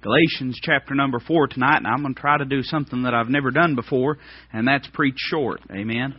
[0.00, 3.28] Galatians chapter number 4 tonight, and I'm going to try to do something that I've
[3.28, 4.18] never done before,
[4.52, 5.60] and that's preach short.
[5.72, 6.14] Amen.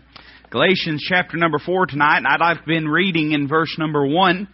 [0.49, 4.49] Galatians chapter number 4 tonight, and I've been reading in verse number 1.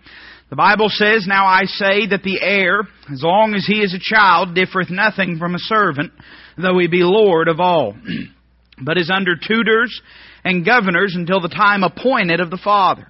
[0.52, 4.00] The Bible says, Now I say that the heir, as long as he is a
[4.00, 6.12] child, differeth nothing from a servant,
[6.56, 7.96] though he be Lord of all,
[8.80, 10.02] but is under tutors
[10.44, 13.08] and governors until the time appointed of the Father.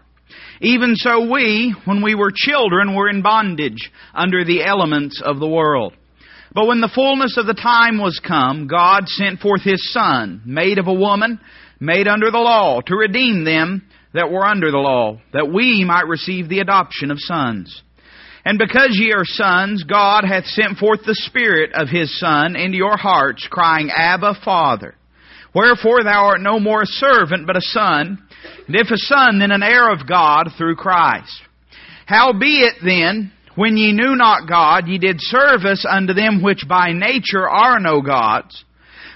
[0.62, 5.48] Even so we, when we were children, were in bondage under the elements of the
[5.48, 5.94] world.
[6.56, 10.80] But when the fullness of the time was come, God sent forth His Son, made
[10.80, 11.42] of a woman,
[11.82, 16.08] made under the law, to redeem them that were under the law, that we might
[16.08, 17.84] receive the adoption of sons.
[18.46, 22.78] And because ye are sons, God hath sent forth the Spirit of His Son into
[22.78, 24.96] your hearts, crying, Abba, Father.
[25.54, 28.18] Wherefore thou art no more a servant, but a son,
[28.68, 31.34] and if a son, then an heir of God through Christ.
[32.06, 37.50] Howbeit then, when ye knew not God, ye did service unto them which by nature
[37.50, 38.64] are no gods.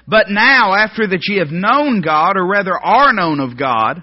[0.08, 4.02] But now, after that ye have known God, or rather are known of God,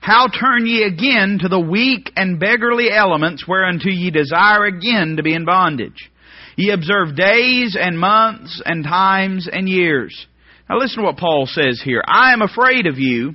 [0.00, 5.22] how turn ye again to the weak and beggarly elements whereunto ye desire again to
[5.22, 6.10] be in bondage?
[6.56, 10.26] Ye observe days and months and times and years.
[10.68, 12.02] Now listen to what Paul says here.
[12.06, 13.34] I am afraid of you,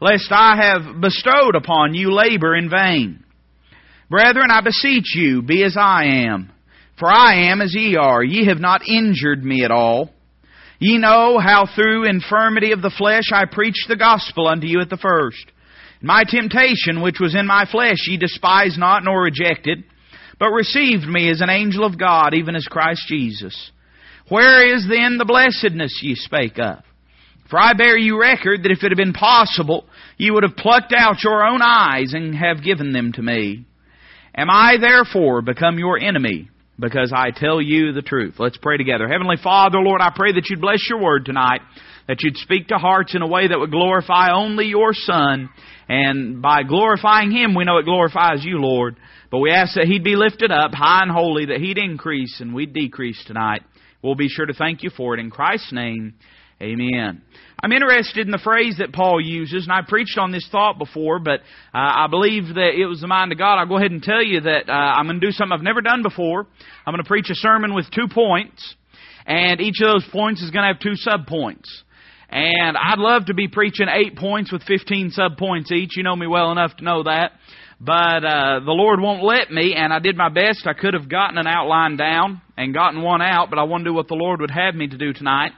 [0.00, 3.24] lest I have bestowed upon you labor in vain.
[4.10, 6.50] Brethren, I beseech you, be as I am.
[6.98, 8.24] For I am as ye are.
[8.24, 10.10] Ye have not injured me at all.
[10.80, 14.90] Ye know how through infirmity of the flesh I preached the gospel unto you at
[14.90, 15.46] the first.
[16.02, 19.84] My temptation, which was in my flesh, ye despised not nor rejected,
[20.38, 23.70] but received me as an angel of God, even as Christ Jesus.
[24.28, 26.78] Where is then the blessedness ye spake of?
[27.48, 29.84] For I bear you record that if it had been possible,
[30.16, 33.66] ye would have plucked out your own eyes and have given them to me.
[34.34, 38.34] Am I therefore become your enemy because I tell you the truth?
[38.38, 39.08] Let's pray together.
[39.08, 41.60] Heavenly Father, Lord, I pray that you'd bless your word tonight,
[42.06, 45.50] that you'd speak to hearts in a way that would glorify only your Son,
[45.88, 48.96] and by glorifying him, we know it glorifies you, Lord.
[49.32, 52.54] But we ask that he'd be lifted up high and holy, that he'd increase and
[52.54, 53.62] we'd decrease tonight.
[54.02, 55.20] We'll be sure to thank you for it.
[55.20, 56.14] In Christ's name,
[56.62, 57.22] amen.
[57.62, 61.18] I'm interested in the phrase that Paul uses, and I preached on this thought before,
[61.18, 61.40] but
[61.74, 63.58] uh, I believe that it was the mind of God.
[63.58, 65.82] I'll go ahead and tell you that uh, I'm going to do something I've never
[65.82, 66.46] done before.
[66.86, 68.74] I'm going to preach a sermon with two points,
[69.26, 71.66] and each of those points is going to have two subpoints.
[72.30, 75.96] And I'd love to be preaching eight points with 15 subpoints each.
[75.96, 77.32] You know me well enough to know that.
[77.80, 80.66] But uh, the Lord won't let me, and I did my best.
[80.66, 83.90] I could have gotten an outline down and gotten one out, but I want to
[83.90, 85.52] do what the Lord would have me to do tonight.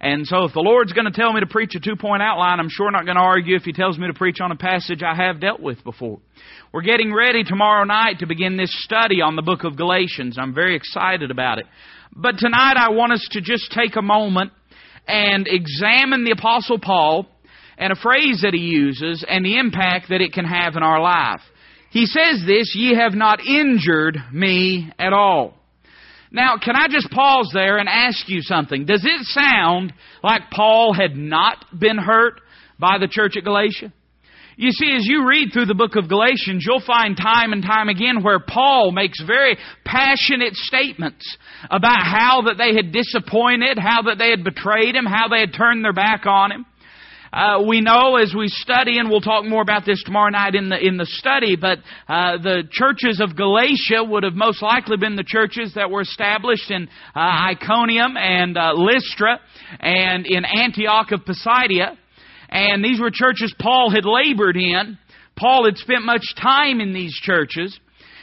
[0.00, 2.60] And so if the Lord's going to tell me to preach a two point outline,
[2.60, 5.02] I'm sure not going to argue if He tells me to preach on a passage
[5.02, 6.18] I have dealt with before.
[6.72, 10.36] We're getting ready tomorrow night to begin this study on the book of Galatians.
[10.38, 11.66] I'm very excited about it.
[12.14, 14.52] But tonight I want us to just take a moment
[15.06, 17.26] and examine the Apostle Paul
[17.78, 21.00] and a phrase that he uses and the impact that it can have in our
[21.00, 21.40] life.
[21.90, 25.54] He says this, ye have not injured me at all.
[26.36, 28.84] Now, can I just pause there and ask you something?
[28.84, 32.42] Does it sound like Paul had not been hurt
[32.78, 33.90] by the church at Galatia?
[34.58, 37.88] You see, as you read through the book of Galatians, you'll find time and time
[37.88, 41.38] again where Paul makes very passionate statements
[41.70, 45.54] about how that they had disappointed, how that they had betrayed him, how they had
[45.54, 46.66] turned their back on him.
[47.32, 50.68] Uh, we know as we study, and we'll talk more about this tomorrow night in
[50.68, 51.56] the in the study.
[51.56, 51.78] But
[52.08, 56.70] uh, the churches of Galatia would have most likely been the churches that were established
[56.70, 59.40] in uh, Iconium and uh, Lystra
[59.80, 61.96] and in Antioch of Pisidia,
[62.48, 64.98] and these were churches Paul had labored in.
[65.36, 67.78] Paul had spent much time in these churches.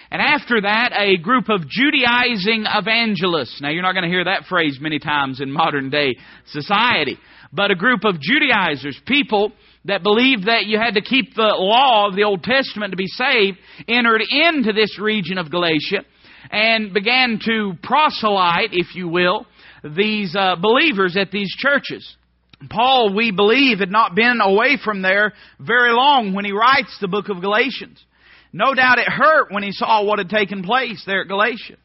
[0.09, 3.59] And after that, a group of Judaizing evangelists.
[3.62, 6.14] Now, you're not going to hear that phrase many times in modern day
[6.46, 7.18] society
[7.53, 9.52] but a group of Judaizers, people
[9.86, 13.08] that believed that you had to keep the law of the Old Testament to be
[13.08, 16.03] saved, entered into this region of Galatia
[16.52, 19.46] and began to proselyte, if you will,
[19.84, 22.16] these uh, believers at these churches.
[22.70, 27.08] Paul, we believe, had not been away from there very long when he writes the
[27.08, 28.03] book of Galatians.
[28.53, 31.78] No doubt it hurt when he saw what had taken place there at Galatia.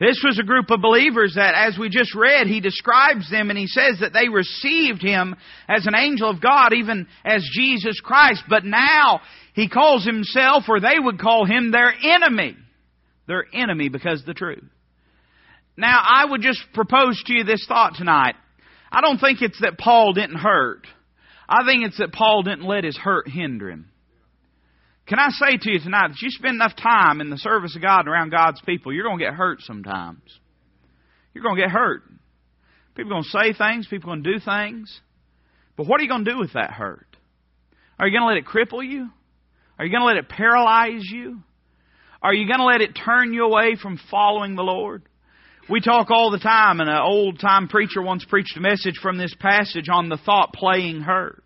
[0.00, 3.58] This was a group of believers that, as we just read, he describes them and
[3.58, 5.36] he says that they received him
[5.68, 8.42] as an angel of God, even as Jesus Christ.
[8.48, 9.20] But now
[9.52, 12.56] he calls himself, or they would call him, their enemy.
[13.28, 14.64] Their enemy because the truth.
[15.76, 18.36] Now, I would just propose to you this thought tonight.
[18.90, 20.86] I don't think it's that Paul didn't hurt.
[21.46, 23.89] I think it's that Paul didn't let his hurt hinder him.
[25.10, 27.82] Can I say to you tonight that you spend enough time in the service of
[27.82, 30.22] God and around God's people, you're going to get hurt sometimes.
[31.34, 32.02] you're going to get hurt.
[32.94, 35.00] People are going to say things, people are going to do things.
[35.76, 37.08] But what are you going to do with that hurt?
[37.98, 39.10] Are you going to let it cripple you?
[39.80, 41.40] Are you going to let it paralyze you?
[42.22, 45.02] Are you going to let it turn you away from following the Lord?
[45.68, 49.18] We talk all the time, and an old time preacher once preached a message from
[49.18, 51.42] this passage on the thought playing hurt.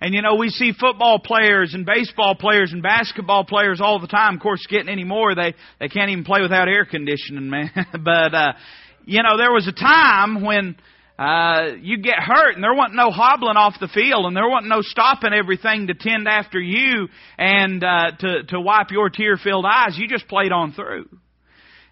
[0.00, 4.06] And you know, we see football players and baseball players and basketball players all the
[4.06, 4.36] time.
[4.36, 7.70] Of course, getting any more, they, they can't even play without air conditioning, man.
[7.92, 8.52] but, uh,
[9.04, 10.76] you know, there was a time when,
[11.18, 14.68] uh, you get hurt and there wasn't no hobbling off the field and there wasn't
[14.68, 19.64] no stopping everything to tend after you and, uh, to, to wipe your tear filled
[19.66, 19.98] eyes.
[19.98, 21.08] You just played on through.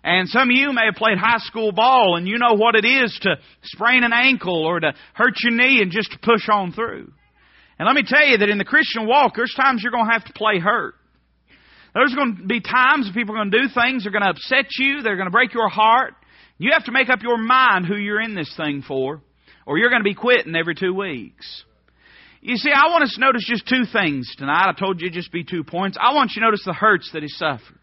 [0.05, 2.85] And some of you may have played high school ball and you know what it
[2.85, 7.11] is to sprain an ankle or to hurt your knee and just push on through.
[7.79, 10.13] And let me tell you that in the Christian walk, there's times you're going to
[10.13, 10.95] have to play hurt.
[11.95, 14.31] There's going to be times people are going to do things that are going to
[14.31, 16.15] upset you, they're going to break your heart.
[16.59, 19.21] You have to make up your mind who you're in this thing for,
[19.67, 21.65] or you're going to be quitting every two weeks.
[22.41, 24.69] You see, I want us to notice just two things tonight.
[24.69, 25.99] I told you just be two points.
[26.01, 27.79] I want you to notice the hurts that he suffered.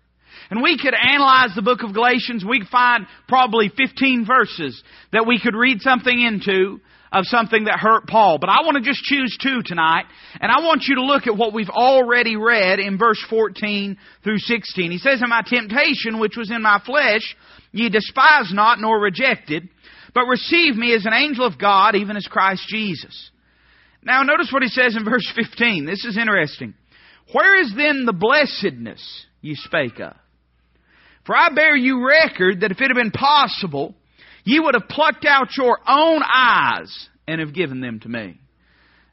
[0.50, 2.46] And we could analyze the book of Galatians.
[2.48, 4.82] We find probably 15 verses
[5.12, 6.80] that we could read something into
[7.14, 8.40] of something that hurt Paul.
[8.40, 10.06] But I want to just choose two tonight,
[10.42, 14.40] and I want you to look at what we've already read in verse 14 through
[14.40, 14.92] 16.
[14.92, 17.36] He says, In my temptation, which was in my flesh,
[17.72, 19.70] ye despise not nor rejected,
[20.16, 23.30] but received me as an angel of God, even as Christ Jesus.
[24.02, 25.86] Now notice what he says in verse 15.
[25.86, 26.74] This is interesting.
[27.32, 30.16] Where is then the blessedness you spake of?
[31.26, 33.96] For I bear you record that if it had been possible,
[34.44, 38.40] Ye would have plucked out your own eyes and have given them to me.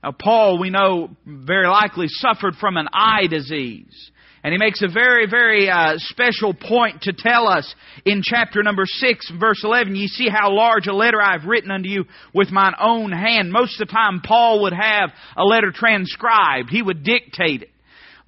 [0.02, 4.10] Now, Paul, we know, very likely suffered from an eye disease.
[4.42, 7.74] And he makes a very, very uh, special point to tell us
[8.06, 9.94] in chapter number 6, verse 11.
[9.94, 13.52] You see how large a letter I've written unto you with mine own hand.
[13.52, 16.70] Most of the time, Paul would have a letter transcribed.
[16.70, 17.70] He would dictate it.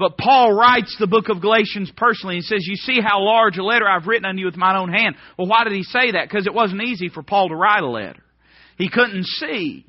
[0.02, 2.34] But Paul writes the book of Galatians personally.
[2.34, 4.92] He says, You see how large a letter I've written unto you with mine own
[4.92, 5.14] hand.
[5.38, 6.28] Well, why did he say that?
[6.28, 8.20] Because it wasn't easy for Paul to write a letter.
[8.78, 9.86] He couldn't see.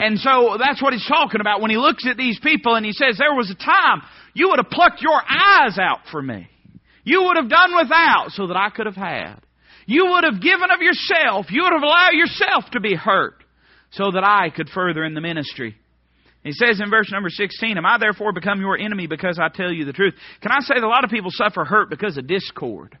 [0.00, 2.90] And so that's what he's talking about when he looks at these people and he
[2.90, 4.02] says, There was a time
[4.34, 6.48] you would have plucked your eyes out for me.
[7.04, 9.36] You would have done without so that I could have had.
[9.86, 11.46] You would have given of yourself.
[11.50, 13.44] You would have allowed yourself to be hurt
[13.92, 15.76] so that I could further in the ministry.
[16.46, 19.72] He says in verse number 16, Am I therefore become your enemy because I tell
[19.72, 20.14] you the truth?
[20.40, 22.96] Can I say that a lot of people suffer hurt because of discord?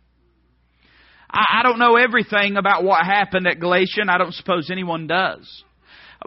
[1.30, 4.08] I, I don't know everything about what happened at Galatian.
[4.08, 5.62] I don't suppose anyone does.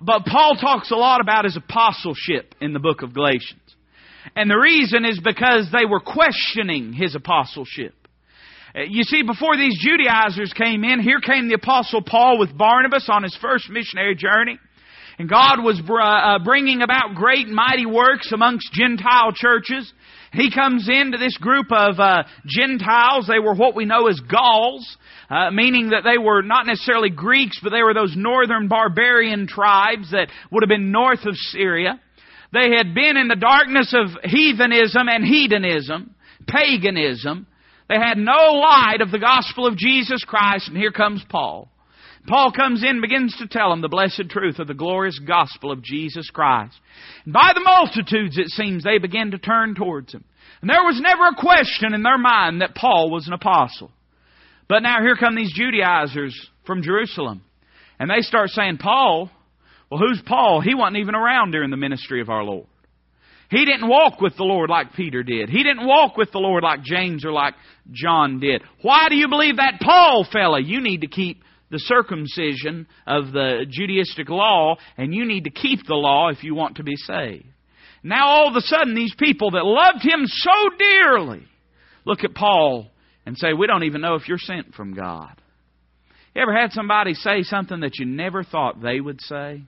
[0.01, 3.59] But Paul talks a lot about his apostleship in the book of Galatians.
[4.37, 7.95] And the reason is because they were questioning his apostleship.
[8.73, 13.09] Uh, you see, before these Judaizers came in, here came the apostle Paul with Barnabas
[13.11, 14.57] on his first missionary journey.
[15.19, 19.91] And God was uh, bringing about great mighty works amongst Gentile churches.
[20.31, 23.27] He comes into this group of uh, Gentiles.
[23.27, 24.97] They were what we know as Gauls,
[25.29, 30.11] uh, meaning that they were not necessarily Greeks, but they were those northern barbarian tribes
[30.11, 31.99] that would have been north of Syria.
[32.53, 36.15] They had been in the darkness of heathenism and hedonism,
[36.47, 37.45] paganism.
[37.89, 41.69] They had no light of the gospel of Jesus Christ, and here comes Paul.
[42.27, 45.71] Paul comes in and begins to tell them the blessed truth of the glorious gospel
[45.71, 46.75] of Jesus Christ.
[47.25, 50.23] And by the multitudes, it seems, they begin to turn towards him.
[50.61, 53.91] And there was never a question in their mind that Paul was an apostle.
[54.67, 57.41] But now here come these Judaizers from Jerusalem.
[57.97, 59.31] And they start saying, Paul,
[59.89, 60.61] well, who's Paul?
[60.61, 62.67] He wasn't even around during the ministry of our Lord.
[63.49, 65.49] He didn't walk with the Lord like Peter did.
[65.49, 67.55] He didn't walk with the Lord like James or like
[67.91, 68.61] John did.
[68.83, 70.61] Why do you believe that Paul fella?
[70.61, 75.85] You need to keep the circumcision of the Judaistic law, and you need to keep
[75.85, 77.45] the law if you want to be saved.
[78.03, 81.43] Now all of a sudden, these people that loved him so dearly
[82.05, 82.89] look at Paul
[83.25, 85.39] and say, We don't even know if you're sent from God.
[86.33, 89.63] You ever had somebody say something that you never thought they would say?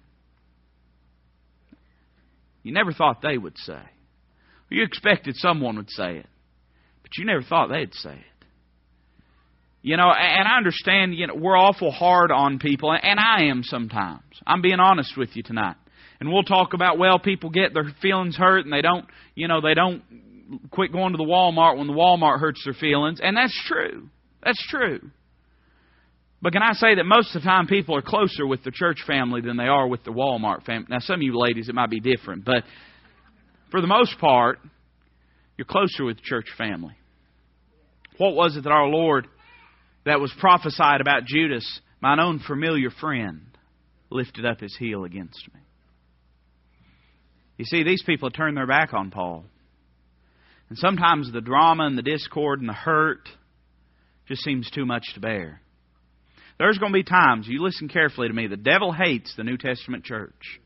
[2.64, 3.82] You never thought they would say.
[4.70, 6.28] You expected someone would say it,
[7.02, 8.31] but you never thought they'd say it.
[9.84, 13.64] You know, and I understand, you know, we're awful hard on people, and I am
[13.64, 14.22] sometimes.
[14.46, 15.76] I'm being honest with you tonight.
[16.20, 19.60] And we'll talk about, well, people get their feelings hurt and they don't, you know,
[19.60, 20.04] they don't
[20.70, 23.20] quit going to the Walmart when the Walmart hurts their feelings.
[23.24, 24.08] And that's true.
[24.44, 25.00] That's true.
[26.40, 29.00] But can I say that most of the time people are closer with the church
[29.06, 30.88] family than they are with the Walmart family?
[30.90, 32.64] Now, some of you ladies, it might be different, but
[33.72, 34.60] for the most part,
[35.58, 36.94] you're closer with the church family.
[38.18, 39.28] What was it that our Lord
[40.06, 43.46] that was prophesied about Judas mine own familiar friend,
[44.10, 45.62] lifted up his heel against me.
[47.58, 49.46] You see, these people turn their back on Paul.
[50.70, 53.30] And sometimes the drama and the discord and the hurt
[54.28, 55.62] just seems too much to bear.
[56.58, 59.58] There's going to be times, you listen carefully to me, the devil hates the New
[59.58, 60.60] Testament church.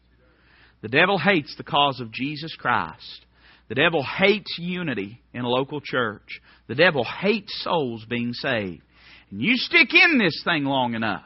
[0.82, 3.25] The devil hates the cause of Jesus Christ.
[3.70, 6.39] The devil hates unity in a local church.
[6.68, 8.84] The devil hates souls being saved.
[9.32, 11.24] And you stick in this thing long enough,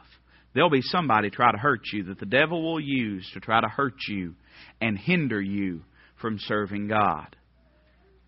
[0.54, 3.68] there'll be somebody try to hurt you that the devil will use to try to
[3.68, 4.36] hurt you
[4.82, 5.84] and hinder you
[6.22, 7.36] from serving God.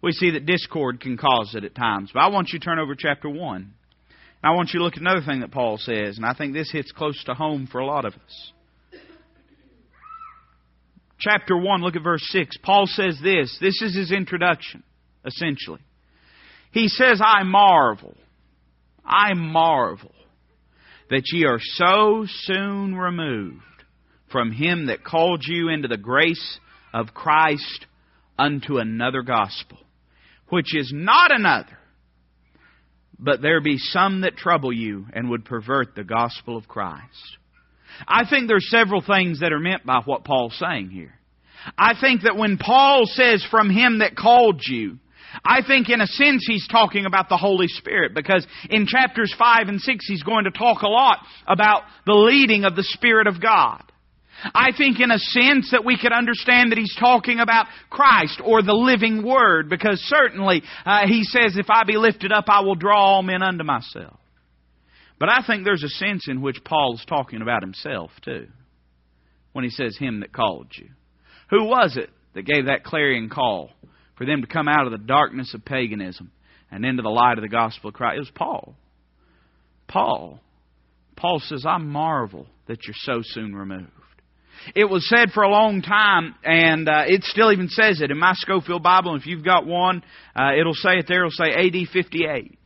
[0.01, 2.11] We see that discord can cause it at times.
[2.13, 3.55] But I want you to turn over chapter 1.
[3.57, 3.73] And
[4.43, 6.71] I want you to look at another thing that Paul says, and I think this
[6.71, 8.51] hits close to home for a lot of us.
[11.19, 12.57] Chapter 1, look at verse 6.
[12.63, 13.55] Paul says this.
[13.61, 14.81] This is his introduction,
[15.23, 15.81] essentially.
[16.71, 18.15] He says, I marvel,
[19.05, 20.13] I marvel
[21.09, 23.61] that ye are so soon removed
[24.31, 26.59] from him that called you into the grace
[26.93, 27.85] of Christ
[28.39, 29.77] unto another gospel,
[30.49, 31.77] which is not another,
[33.19, 37.37] but there be some that trouble you and would pervert the gospel of Christ.
[38.07, 41.13] I think there's several things that are meant by what Paul's saying here.
[41.77, 44.97] I think that when Paul says from him that called you,
[45.45, 49.67] I think in a sense he's talking about the Holy Spirit because in chapters 5
[49.67, 53.41] and 6 he's going to talk a lot about the leading of the Spirit of
[53.41, 53.83] God.
[54.43, 58.61] I think in a sense that we could understand that he's talking about Christ or
[58.63, 62.75] the living Word because certainly uh, he says, if I be lifted up, I will
[62.75, 64.17] draw all men unto myself.
[65.19, 68.47] But I think there's a sense in which Paul's talking about himself too
[69.53, 70.89] when he says, him that called you.
[71.51, 73.69] Who was it that gave that clarion call
[74.21, 76.31] for them to come out of the darkness of paganism
[76.69, 78.17] and into the light of the gospel of Christ?
[78.17, 78.75] It was Paul.
[79.87, 80.39] Paul.
[81.15, 83.89] Paul says, I marvel that you're so soon removed.
[84.75, 88.19] It was said for a long time, and uh, it still even says it in
[88.19, 89.15] my Scofield Bible.
[89.15, 90.03] If you've got one,
[90.35, 91.25] uh, it'll say it there.
[91.25, 92.59] It'll say AD 58.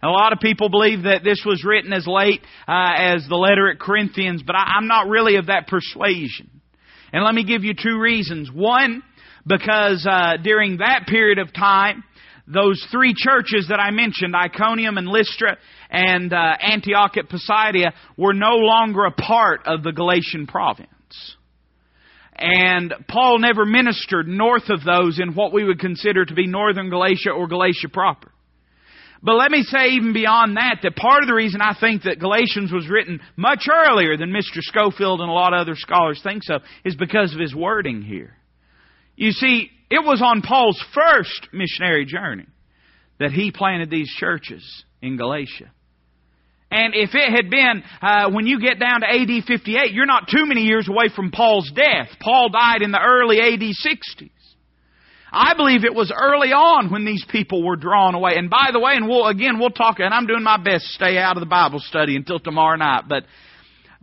[0.00, 3.36] And a lot of people believe that this was written as late uh, as the
[3.36, 6.48] letter at Corinthians, but I, I'm not really of that persuasion.
[7.12, 8.50] And let me give you two reasons.
[8.50, 9.02] One,
[9.46, 12.04] because uh, during that period of time,
[12.46, 15.56] those three churches that I mentioned, Iconium and Lystra
[15.90, 20.88] and uh, Antioch at Pisidia, were no longer a part of the Galatian province.
[22.34, 26.90] And Paul never ministered north of those in what we would consider to be northern
[26.90, 28.32] Galatia or Galatia proper.
[29.22, 32.18] But let me say even beyond that, that part of the reason I think that
[32.18, 34.60] Galatians was written much earlier than Mr.
[34.60, 38.36] Scofield and a lot of other scholars think so is because of his wording here.
[39.16, 42.46] You see, it was on Paul's first missionary journey
[43.18, 45.70] that he planted these churches in Galatia.
[46.70, 50.28] And if it had been, uh, when you get down to AD 58, you're not
[50.28, 52.08] too many years away from Paul's death.
[52.20, 54.30] Paul died in the early AD 60s.
[55.30, 58.32] I believe it was early on when these people were drawn away.
[58.36, 60.92] And by the way, and we'll, again, we'll talk, and I'm doing my best to
[60.92, 63.24] stay out of the Bible study until tomorrow night, but,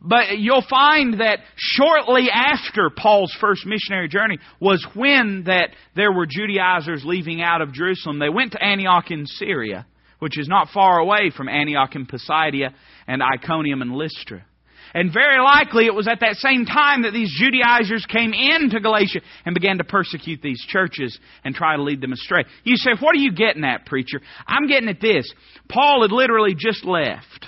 [0.01, 6.25] but you'll find that shortly after Paul's first missionary journey was when that there were
[6.25, 8.19] Judaizers leaving out of Jerusalem.
[8.19, 9.85] They went to Antioch in Syria,
[10.19, 12.73] which is not far away from Antioch in Pisidia
[13.07, 14.45] and Iconium and Lystra.
[14.93, 19.19] And very likely it was at that same time that these Judaizers came into Galatia
[19.45, 22.45] and began to persecute these churches and try to lead them astray.
[22.63, 24.21] You say, what are you getting at, preacher?
[24.47, 25.31] I'm getting at this.
[25.67, 27.47] Paul had literally just left.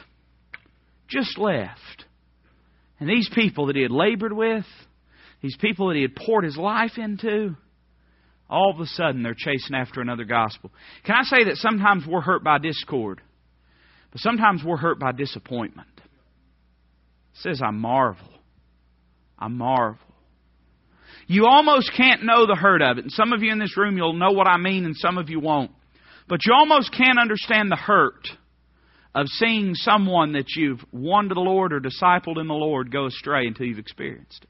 [1.07, 2.00] Just left.
[3.01, 4.63] And these people that he had labored with,
[5.41, 7.57] these people that he had poured his life into,
[8.49, 10.71] all of a sudden they're chasing after another gospel.
[11.03, 13.19] Can I say that sometimes we're hurt by discord,
[14.11, 15.87] but sometimes we're hurt by disappointment
[17.35, 18.27] says, I marvel.
[19.37, 19.99] I marvel.
[21.27, 23.05] You almost can't know the hurt of it.
[23.05, 25.29] And some of you in this room, you'll know what I mean, and some of
[25.29, 25.71] you won't.
[26.27, 28.27] But you almost can't understand the hurt
[29.13, 33.07] of seeing someone that you've won to the Lord or discipled in the Lord go
[33.07, 34.49] astray until you've experienced it.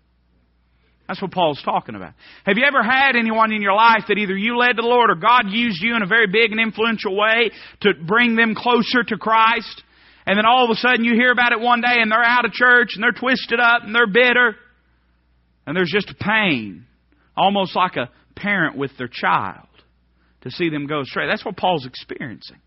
[1.07, 2.13] That's what Paul's talking about.
[2.45, 5.09] Have you ever had anyone in your life that either you led to the Lord
[5.09, 7.51] or God used you in a very big and influential way
[7.81, 9.83] to bring them closer to Christ?
[10.25, 12.45] And then all of a sudden you hear about it one day and they're out
[12.45, 14.55] of church and they're twisted up and they're bitter.
[15.65, 16.85] And there's just a pain.
[17.35, 19.67] Almost like a parent with their child
[20.41, 21.27] to see them go astray.
[21.27, 22.57] That's what Paul's experiencing.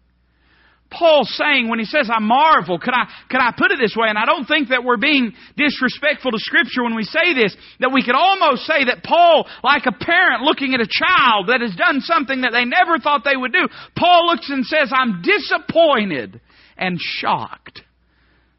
[0.91, 4.09] Paul's saying when he says, I marvel, could I, could I put it this way?
[4.09, 7.93] And I don't think that we're being disrespectful to Scripture when we say this, that
[7.93, 11.75] we could almost say that Paul, like a parent looking at a child that has
[11.75, 16.41] done something that they never thought they would do, Paul looks and says, I'm disappointed
[16.77, 17.83] and shocked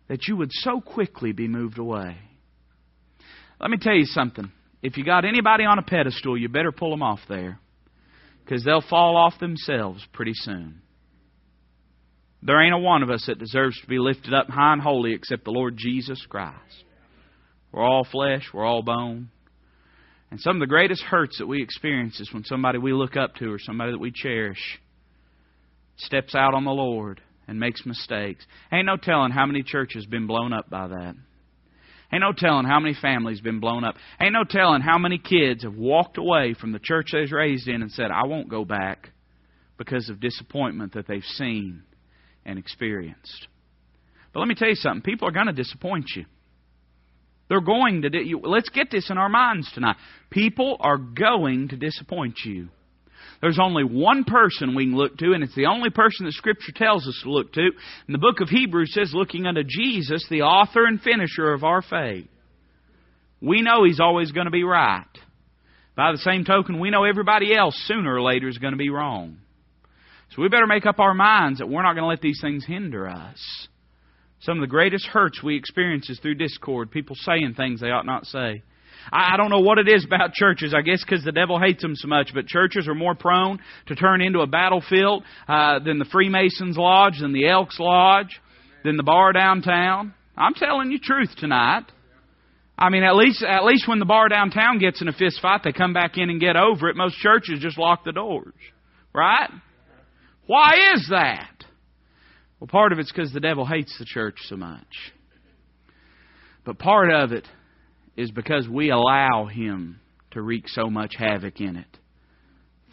[0.08, 2.18] that you would so quickly be moved away.
[3.60, 4.52] Let me tell you something.
[4.84, 7.60] If you got anybody on a pedestal, you better pull them off there
[8.44, 10.82] because they'll fall off themselves pretty soon.
[12.42, 15.14] There ain't a one of us that deserves to be lifted up high and holy
[15.14, 16.84] except the Lord Jesus Christ.
[17.72, 19.30] We're all flesh, we're all bone.
[20.32, 23.36] And some of the greatest hurts that we experience is when somebody we look up
[23.36, 24.80] to or somebody that we cherish
[25.98, 28.46] steps out on the Lord and makes mistakes.
[28.72, 31.16] Ain't no telling how many churches been blown up by that.
[32.14, 33.96] Ain't no telling how many families been blown up.
[34.22, 37.68] Ain't no telling how many kids have walked away from the church they was raised
[37.68, 39.10] in and said, I won't go back
[39.78, 41.84] because of disappointment that they've seen
[42.46, 43.48] and experienced.
[44.34, 45.02] But let me tell you something.
[45.02, 46.26] People are going to disappoint you.
[47.48, 48.10] They're going to.
[48.10, 49.98] Di- let's get this in our minds tonight.
[50.30, 52.70] People are going to disappoint you.
[53.42, 56.72] There's only one person we can look to, and it's the only person that Scripture
[56.74, 57.62] tells us to look to.
[57.62, 61.82] And the book of Hebrews says, looking unto Jesus, the author and finisher of our
[61.82, 62.28] faith.
[63.42, 65.06] We know He's always going to be right.
[65.96, 68.90] By the same token, we know everybody else sooner or later is going to be
[68.90, 69.38] wrong.
[70.32, 72.66] So we better make up our minds that we're not going to let these things
[72.66, 73.68] hinder us.
[74.42, 78.06] Some of the greatest hurts we experience is through discord, people saying things they ought
[78.06, 78.64] not say.
[79.12, 80.74] I don't know what it is about churches.
[80.74, 82.32] I guess because the devil hates them so much.
[82.34, 87.20] But churches are more prone to turn into a battlefield uh, than the Freemasons Lodge,
[87.20, 88.40] than the Elks Lodge,
[88.84, 90.14] than the bar downtown.
[90.38, 91.84] I'm telling you truth tonight.
[92.78, 95.62] I mean, at least at least when the bar downtown gets in a fist fight,
[95.64, 96.98] they come back in and get over it.
[96.98, 98.54] Most churches just lock the doors,
[99.14, 99.50] right?
[100.48, 101.64] Why is that?
[102.60, 105.14] Well, part of it's because the devil hates the church so much.
[106.64, 107.48] But part of it
[108.16, 110.00] is because we allow him
[110.32, 111.98] to wreak so much havoc in it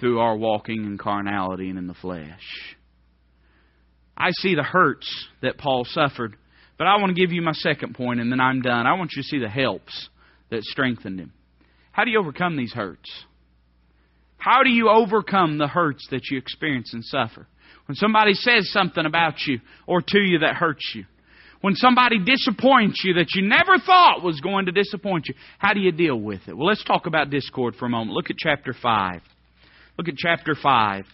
[0.00, 2.76] through our walking in carnality and in the flesh.
[4.16, 5.08] I see the hurts
[5.42, 6.36] that Paul suffered,
[6.76, 8.86] but I want to give you my second point and then I'm done.
[8.86, 10.08] I want you to see the helps
[10.50, 11.32] that strengthened him.
[11.92, 13.10] How do you overcome these hurts?
[14.42, 17.46] How do you overcome the hurts that you experience and suffer?
[17.86, 21.04] When somebody says something about you or to you that hurts you,
[21.60, 25.80] when somebody disappoints you that you never thought was going to disappoint you, how do
[25.80, 26.56] you deal with it?
[26.56, 28.16] Well, let's talk about discord for a moment.
[28.16, 29.20] Look at chapter 5.
[29.96, 31.04] Look at chapter 5.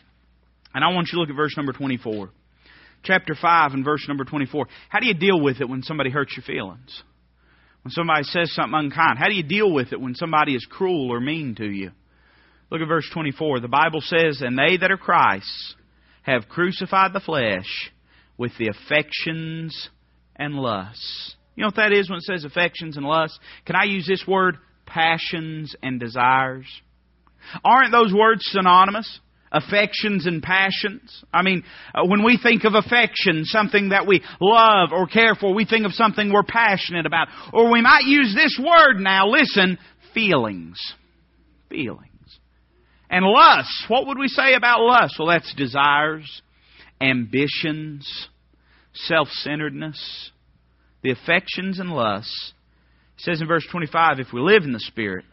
[0.72, 2.30] And I want you to look at verse number 24.
[3.02, 4.68] Chapter 5 and verse number 24.
[4.88, 7.02] How do you deal with it when somebody hurts your feelings?
[7.84, 9.18] When somebody says something unkind?
[9.18, 11.90] How do you deal with it when somebody is cruel or mean to you?
[12.70, 13.60] Look at verse 24.
[13.60, 15.74] The Bible says, And they that are Christ's
[16.22, 17.90] have crucified the flesh
[18.36, 19.88] with the affections
[20.36, 21.34] and lusts.
[21.56, 23.38] You know what that is when it says affections and lusts?
[23.64, 24.58] Can I use this word?
[24.86, 26.66] Passions and desires.
[27.64, 29.20] Aren't those words synonymous?
[29.50, 31.24] Affections and passions.
[31.32, 35.54] I mean, uh, when we think of affection, something that we love or care for,
[35.54, 37.28] we think of something we're passionate about.
[37.54, 39.78] Or we might use this word now, listen,
[40.12, 40.78] feelings.
[41.70, 42.07] Feelings.
[43.10, 45.16] And lust, what would we say about lust?
[45.18, 46.42] Well, that's desires,
[47.00, 48.28] ambitions,
[48.92, 50.30] self centeredness,
[51.02, 52.52] the affections and lusts.
[53.18, 55.24] It says in verse 25, if we live in the Spirit,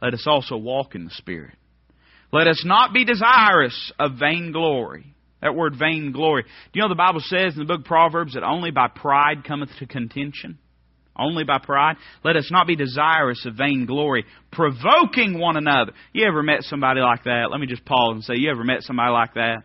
[0.00, 1.54] let us also walk in the Spirit.
[2.32, 5.14] Let us not be desirous of vainglory.
[5.42, 6.42] That word vainglory.
[6.42, 9.44] Do you know the Bible says in the book of Proverbs that only by pride
[9.44, 10.58] cometh to contention?
[11.18, 11.96] Only by pride?
[12.24, 15.92] Let us not be desirous of vainglory, provoking one another.
[16.12, 17.48] You ever met somebody like that?
[17.50, 19.64] Let me just pause and say, you ever met somebody like that?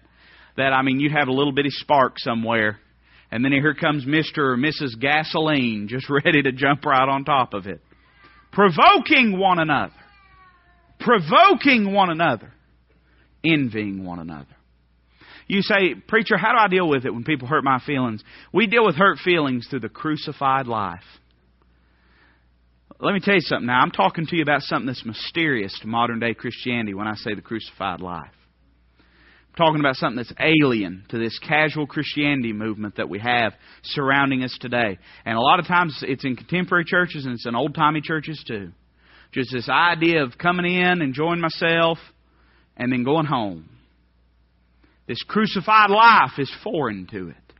[0.57, 2.79] That, I mean, you'd have a little bitty spark somewhere
[3.31, 4.39] and then here comes Mr.
[4.39, 4.99] or Mrs.
[4.99, 7.81] Gasoline just ready to jump right on top of it.
[8.51, 9.93] Provoking one another.
[10.99, 12.51] Provoking one another.
[13.43, 14.45] Envying one another.
[15.47, 18.23] You say, Preacher, how do I deal with it when people hurt my feelings?
[18.53, 21.03] We deal with hurt feelings through the crucified life.
[23.03, 23.81] Let me tell you something now.
[23.81, 27.33] I'm talking to you about something that's mysterious to modern day Christianity when I say
[27.33, 28.29] the crucified life
[29.51, 34.43] I'm talking about something that's alien to this casual Christianity movement that we have surrounding
[34.43, 34.97] us today.
[35.25, 38.41] And a lot of times it's in contemporary churches and it's in old timey churches
[38.47, 38.71] too.
[39.33, 41.97] Just this idea of coming in, enjoying myself,
[42.77, 43.67] and then going home.
[45.05, 47.50] This crucified life is foreign to it.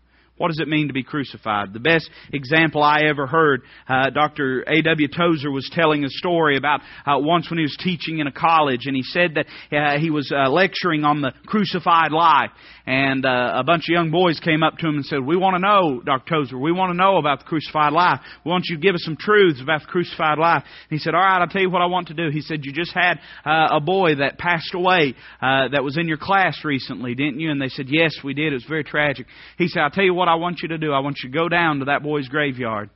[0.42, 1.72] What does it mean to be crucified?
[1.72, 4.64] The best example I ever heard, uh, Dr.
[4.68, 5.08] A.W.
[5.16, 8.88] Tozer was telling a story about uh, once when he was teaching in a college,
[8.88, 12.50] and he said that uh, he was uh, lecturing on the crucified life.
[12.88, 15.58] And uh, a bunch of young boys came up to him and said, We want
[15.58, 16.28] to know, Dr.
[16.28, 18.22] Tozer, we want to know about the crucified life.
[18.44, 20.64] We want you to give us some truths about the crucified life.
[20.64, 22.32] And he said, All right, I'll tell you what I want to do.
[22.32, 26.18] He said, You just had uh, a boy that passed away that was in your
[26.18, 27.52] class recently, didn't you?
[27.52, 28.54] And they said, Yes, we did.
[28.54, 29.28] It was very tragic.
[29.60, 30.94] He said, I'll tell you what I want you to do.
[30.94, 32.90] I want you to go down to that boy's graveyard.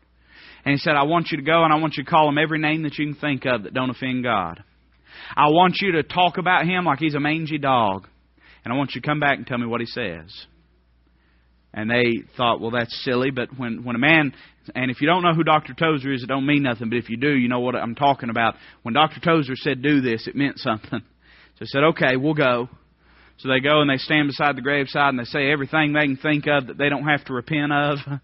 [0.64, 2.38] And he said, I want you to go and I want you to call him
[2.38, 4.64] every name that you can think of that don't offend God.
[5.36, 8.08] I want you to talk about him like he's a mangy dog.
[8.64, 10.32] And I want you to come back and tell me what he says.
[11.72, 13.30] And they thought, well, that's silly.
[13.30, 14.34] But when, when a man,
[14.74, 15.74] and if you don't know who Dr.
[15.74, 16.90] Tozer is, it don't mean nothing.
[16.90, 18.56] But if you do, you know what I'm talking about.
[18.82, 19.20] When Dr.
[19.20, 21.02] Tozer said do this, it meant something.
[21.58, 22.68] So I said, okay, we'll go.
[23.38, 26.18] So they go and they stand beside the graveside and they say everything they can
[26.18, 27.98] think of that they don't have to repent of.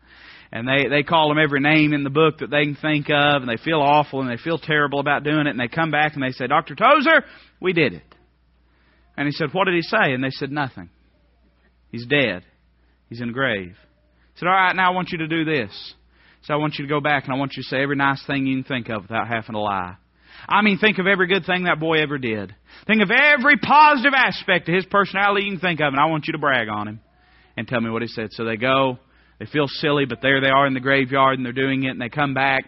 [0.54, 3.42] And they, they call them every name in the book that they can think of
[3.42, 6.14] and they feel awful and they feel terrible about doing it and they come back
[6.14, 6.76] and they say, Dr.
[6.76, 7.24] Tozer,
[7.62, 8.04] we did it.
[9.16, 10.12] And he said, What did he say?
[10.14, 10.90] And they said, Nothing.
[11.90, 12.44] He's dead.
[13.08, 13.78] He's in the grave.
[14.34, 15.94] He said, All right, now I want you to do this.
[16.44, 18.22] So I want you to go back and I want you to say every nice
[18.26, 19.96] thing you can think of without having to lie.
[20.48, 22.56] I mean, think of every good thing that boy ever did.
[22.88, 26.26] Think of every positive aspect of his personality you can think of, and I want
[26.28, 27.00] you to brag on him
[27.58, 28.30] and tell me what he said.
[28.32, 28.98] So they go,
[29.40, 32.02] they feel silly, but there they are in the graveyard and they're doing it, and
[32.02, 32.64] they come back.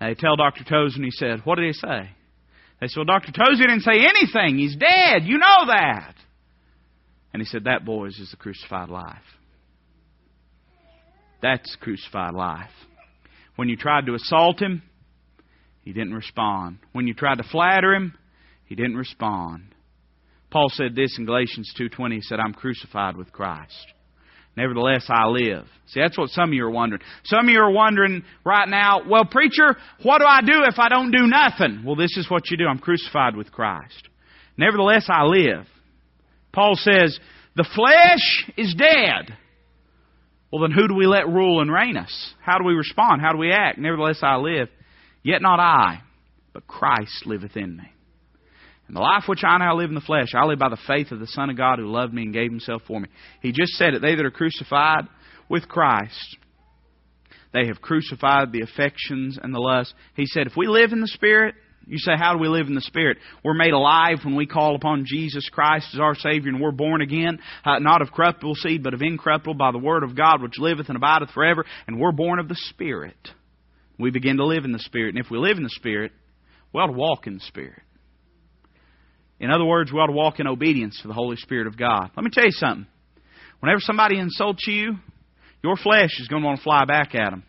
[0.00, 0.64] And they tell Dr.
[0.64, 2.10] Tozer, and he said, What did he say?
[2.80, 3.32] They said, Well, Dr.
[3.32, 4.58] Tozer didn't say anything.
[4.58, 5.24] He's dead.
[5.24, 6.14] You know that.
[7.32, 9.18] And he said, That, boys, is the crucified life.
[11.42, 12.70] That's crucified life.
[13.56, 14.82] When you tried to assault him,
[15.90, 16.78] he didn't respond.
[16.92, 18.14] When you tried to flatter him,
[18.64, 19.74] he didn't respond.
[20.48, 22.14] Paul said this in Galatians 2:20.
[22.14, 23.92] He said, "I'm crucified with Christ.
[24.56, 27.02] Nevertheless I live." See, that's what some of you are wondering.
[27.24, 30.88] Some of you are wondering right now, "Well, preacher, what do I do if I
[30.88, 32.68] don't do nothing?" Well, this is what you do.
[32.68, 34.08] I'm crucified with Christ.
[34.56, 35.68] Nevertheless I live.
[36.52, 37.18] Paul says,
[37.56, 39.36] "The flesh is dead."
[40.52, 42.34] Well, then who do we let rule and reign us?
[42.42, 43.22] How do we respond?
[43.22, 43.76] How do we act?
[43.78, 44.68] Nevertheless I live.
[45.22, 46.02] Yet not I,
[46.52, 47.92] but Christ liveth in me.
[48.88, 51.12] And the life which I now live in the flesh, I live by the faith
[51.12, 53.08] of the Son of God who loved me and gave himself for me.
[53.40, 54.02] He just said it.
[54.02, 55.06] They that are crucified
[55.48, 56.36] with Christ,
[57.52, 59.94] they have crucified the affections and the lusts.
[60.16, 61.54] He said, if we live in the Spirit,
[61.86, 63.18] you say, how do we live in the Spirit?
[63.44, 67.00] We're made alive when we call upon Jesus Christ as our Savior and we're born
[67.00, 70.58] again, uh, not of corruptible seed, but of incorruptible by the Word of God which
[70.58, 71.64] liveth and abideth forever.
[71.86, 73.16] And we're born of the Spirit.
[74.00, 75.14] We begin to live in the Spirit.
[75.14, 76.12] And if we live in the Spirit,
[76.72, 77.82] we ought to walk in the Spirit.
[79.38, 82.10] In other words, we ought to walk in obedience to the Holy Spirit of God.
[82.16, 82.86] Let me tell you something.
[83.60, 84.96] Whenever somebody insults you,
[85.62, 87.42] your flesh is going to want to fly back at them.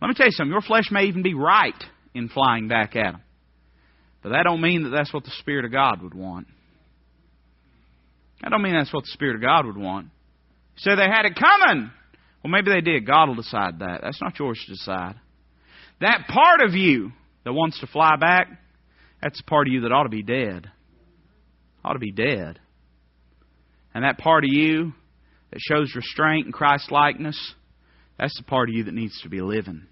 [0.00, 0.52] Let me tell you something.
[0.52, 1.82] Your flesh may even be right
[2.14, 3.22] in flying back at them.
[4.22, 6.46] But that don't mean that that's what the Spirit of God would want.
[8.42, 10.08] I don't mean that's what the Spirit of God would want.
[10.76, 11.90] So they had it coming.
[12.42, 13.06] Well, maybe they did.
[13.06, 14.00] God will decide that.
[14.02, 15.16] That's not yours to decide.
[16.00, 17.12] That part of you
[17.44, 18.48] that wants to fly back,
[19.22, 20.70] that's the part of you that ought to be dead.
[21.84, 22.60] Ought to be dead.
[23.94, 24.92] And that part of you
[25.50, 27.54] that shows restraint and Christ likeness,
[28.18, 29.86] that's the part of you that needs to be living.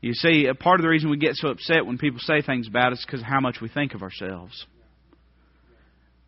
[0.00, 2.68] You see, a part of the reason we get so upset when people say things
[2.68, 4.66] about us is because of how much we think of ourselves.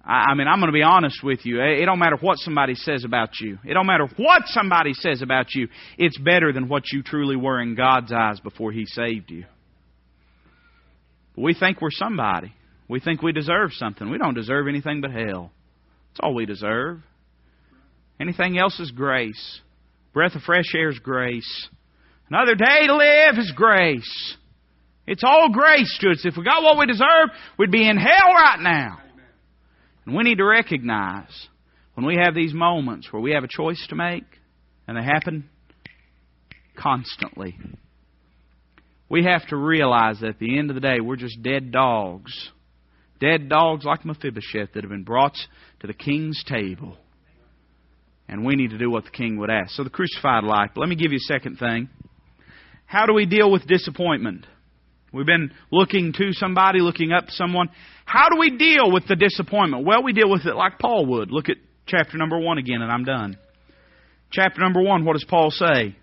[0.02, 1.60] I, mean, I'm going to be honest with you.
[1.60, 3.58] It don't matter what somebody says about you.
[3.64, 5.68] It don't matter what somebody says about you.
[5.98, 9.44] It's better than what you truly were in God's eyes before He saved you.
[11.36, 12.54] But we think we're somebody.
[12.88, 14.10] We think we deserve something.
[14.10, 15.52] We don't deserve anything but hell.
[16.10, 17.00] That's all we deserve.
[18.18, 19.60] Anything else is grace.
[20.12, 21.68] Breath of fresh air is grace.
[22.28, 24.36] Another day to live is grace.
[25.06, 26.24] It's all grace to us.
[26.24, 29.00] If we got what we deserve, we'd be in hell right now.
[30.06, 31.48] And we need to recognize
[31.94, 34.24] when we have these moments where we have a choice to make,
[34.86, 35.48] and they happen
[36.76, 37.56] constantly,
[39.08, 42.32] we have to realize that at the end of the day, we're just dead dogs.
[43.20, 45.36] Dead dogs like Mephibosheth that have been brought
[45.80, 46.96] to the king's table.
[48.28, 49.72] And we need to do what the king would ask.
[49.72, 50.70] So the crucified life.
[50.74, 51.88] But let me give you a second thing.
[52.86, 54.46] How do we deal with disappointment?
[55.12, 57.68] We've been looking to somebody, looking up someone.
[58.04, 59.84] How do we deal with the disappointment?
[59.84, 61.30] Well, we deal with it like Paul would.
[61.30, 63.36] Look at chapter number one again, and I'm done.
[64.32, 65.96] Chapter number one, what does Paul say?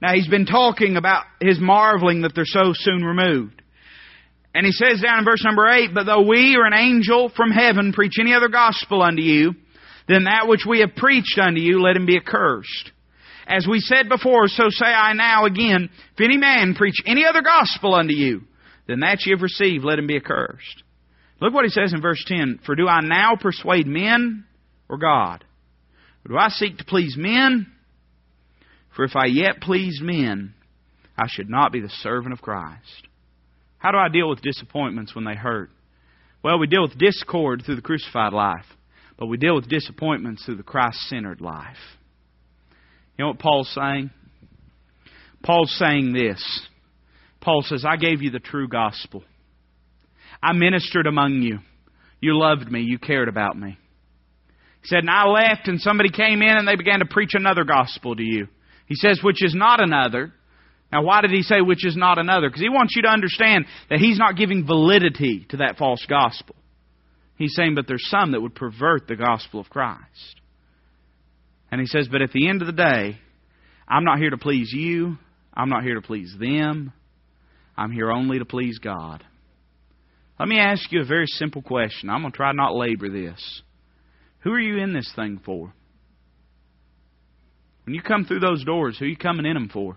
[0.00, 3.60] Now, he's been talking about his marveling that they're so soon removed.
[4.54, 7.50] And he says down in verse number 8, But though we or an angel from
[7.50, 9.54] heaven preach any other gospel unto you,
[10.08, 12.92] then that which we have preached unto you, let him be accursed.
[13.46, 17.42] As we said before, so say I now again, if any man preach any other
[17.42, 18.42] gospel unto you,
[18.86, 20.82] then that ye have received, let him be accursed.
[21.40, 22.60] Look what he says in verse 10.
[22.66, 24.44] For do I now persuade men
[24.88, 25.44] or God?
[26.24, 27.66] Or do I seek to please men?
[28.94, 30.54] For if I yet please men,
[31.16, 33.08] I should not be the servant of Christ.
[33.78, 35.70] How do I deal with disappointments when they hurt?
[36.42, 38.66] Well, we deal with discord through the crucified life,
[39.18, 41.76] but we deal with disappointments through the Christ centered life.
[43.20, 44.10] You know what Paul's saying?
[45.42, 46.42] Paul's saying this.
[47.42, 49.22] Paul says, I gave you the true gospel.
[50.42, 51.58] I ministered among you.
[52.22, 52.80] You loved me.
[52.80, 53.76] You cared about me.
[54.80, 57.64] He said, and I left and somebody came in and they began to preach another
[57.64, 58.46] gospel to you.
[58.86, 60.32] He says, which is not another.
[60.90, 62.48] Now, why did he say which is not another?
[62.48, 66.56] Because he wants you to understand that he's not giving validity to that false gospel.
[67.36, 70.39] He's saying, but there's some that would pervert the gospel of Christ.
[71.70, 73.18] And he says, but at the end of the day,
[73.86, 75.18] I'm not here to please you.
[75.54, 76.92] I'm not here to please them.
[77.76, 79.24] I'm here only to please God.
[80.38, 82.08] Let me ask you a very simple question.
[82.08, 83.62] I'm going to try not labor this.
[84.40, 85.72] Who are you in this thing for?
[87.84, 89.96] When you come through those doors, who are you coming in them for?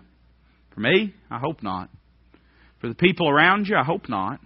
[0.74, 1.14] For me?
[1.30, 1.88] I hope not.
[2.80, 3.76] For the people around you?
[3.76, 4.40] I hope not.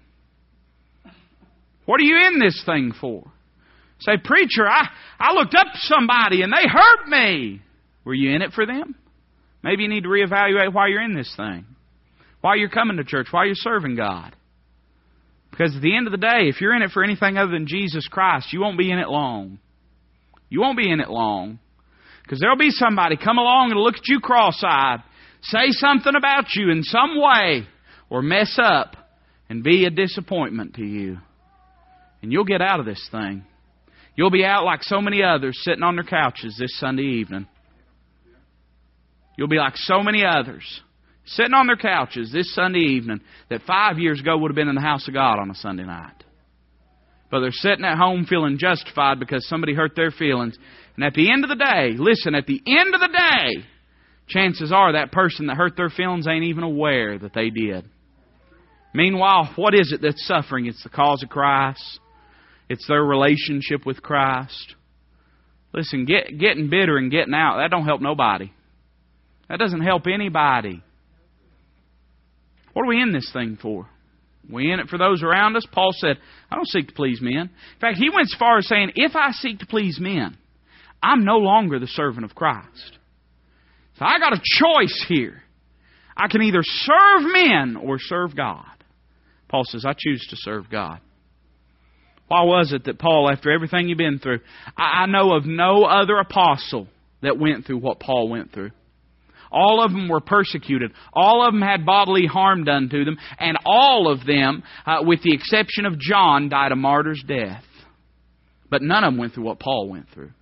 [1.84, 3.32] What are you in this thing for?
[4.00, 7.62] Say, preacher, I, I looked up somebody and they hurt me.
[8.04, 8.94] Were you in it for them?
[9.62, 11.66] Maybe you need to reevaluate why you're in this thing.
[12.40, 13.26] Why you're coming to church.
[13.30, 14.34] Why you're serving God.
[15.50, 17.66] Because at the end of the day, if you're in it for anything other than
[17.66, 19.58] Jesus Christ, you won't be in it long.
[20.48, 21.58] You won't be in it long.
[22.22, 25.02] Because there'll be somebody come along and look at you cross eyed,
[25.42, 27.66] say something about you in some way,
[28.10, 28.96] or mess up
[29.48, 31.18] and be a disappointment to you.
[32.22, 33.44] And you'll get out of this thing.
[34.18, 37.46] You'll be out like so many others sitting on their couches this Sunday evening.
[39.36, 40.80] You'll be like so many others
[41.24, 44.74] sitting on their couches this Sunday evening that five years ago would have been in
[44.74, 46.24] the house of God on a Sunday night.
[47.30, 50.58] But they're sitting at home feeling justified because somebody hurt their feelings.
[50.96, 53.64] And at the end of the day, listen, at the end of the day,
[54.26, 57.84] chances are that person that hurt their feelings ain't even aware that they did.
[58.92, 60.66] Meanwhile, what is it that's suffering?
[60.66, 62.00] It's the cause of Christ.
[62.68, 64.74] It's their relationship with Christ.
[65.72, 68.50] Listen, get, getting bitter and getting out, that don't help nobody.
[69.48, 70.82] That doesn't help anybody.
[72.72, 73.88] What are we in this thing for?
[74.50, 75.66] We in it for those around us?
[75.70, 76.16] Paul said,
[76.50, 77.50] I don't seek to please men.
[77.50, 80.38] In fact, he went as far as saying, if I seek to please men,
[81.02, 82.98] I'm no longer the servant of Christ.
[83.98, 85.42] So I got a choice here.
[86.16, 88.64] I can either serve men or serve God.
[89.48, 91.00] Paul says, I choose to serve God.
[92.28, 94.40] Why was it that Paul, after everything you've been through,
[94.76, 96.86] I know of no other apostle
[97.22, 98.70] that went through what Paul went through.
[99.50, 100.92] All of them were persecuted.
[101.12, 103.16] All of them had bodily harm done to them.
[103.38, 107.64] And all of them, uh, with the exception of John, died a martyr's death.
[108.70, 110.32] But none of them went through what Paul went through.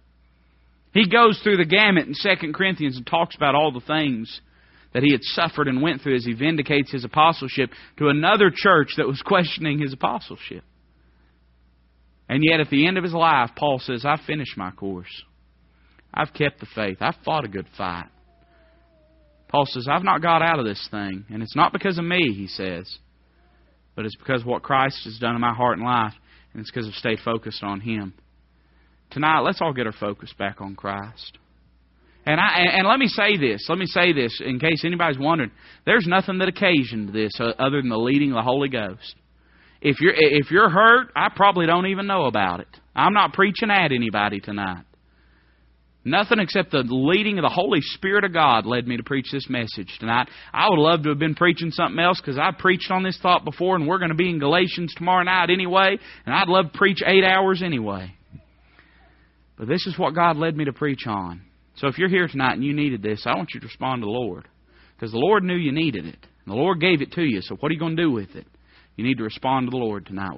[0.93, 4.41] He goes through the gamut in 2 Corinthians and talks about all the things
[4.93, 8.95] that he had suffered and went through as he vindicates his apostleship to another church
[8.97, 10.65] that was questioning his apostleship.
[12.29, 15.23] And yet, at the end of his life, Paul says, I've finished my course.
[16.13, 16.99] I've kept the faith.
[17.01, 18.09] I've fought a good fight.
[19.49, 21.25] Paul says, I've not got out of this thing.
[21.31, 22.99] And it's not because of me, he says,
[23.95, 26.15] but it's because of what Christ has done in my heart and life.
[26.53, 28.15] And it's because I've stayed focused on Him.
[29.11, 31.39] Tonight, let's all get our focus back on Christ.
[32.25, 33.67] And I and let me say this.
[33.69, 35.53] Let me say this in case anybody's wondering.
[35.85, 39.15] There's nothing that occasioned this uh, other than the leading of the Holy Ghost.
[39.81, 42.69] If you're if you're hurt, I probably don't even know about it.
[42.95, 44.85] I'm not preaching at anybody tonight.
[46.05, 49.51] Nothing except the leading of the Holy Spirit of God led me to preach this
[49.51, 50.29] message tonight.
[50.53, 53.45] I would love to have been preaching something else because I preached on this thought
[53.45, 56.79] before, and we're going to be in Galatians tomorrow night anyway, and I'd love to
[56.79, 58.15] preach eight hours anyway.
[59.59, 61.43] But this is what God led me to preach on.
[61.77, 64.07] So if you're here tonight and you needed this, I want you to respond to
[64.07, 64.47] the Lord.
[64.95, 66.19] Because the Lord knew you needed it.
[66.45, 67.41] And the Lord gave it to you.
[67.43, 68.47] So what are you going to do with it?
[68.97, 70.35] You need to respond to the Lord tonight with